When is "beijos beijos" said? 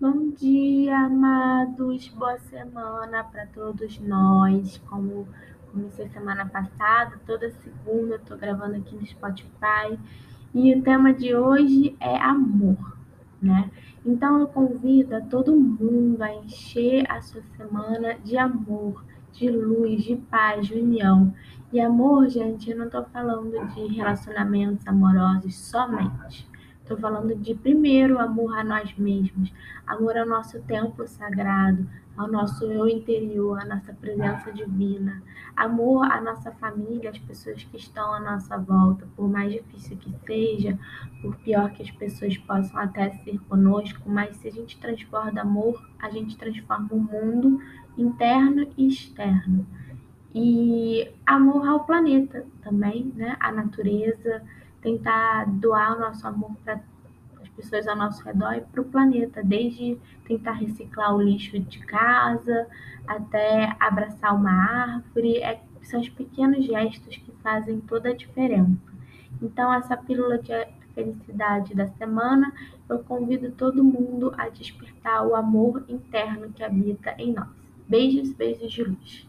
77.88-78.70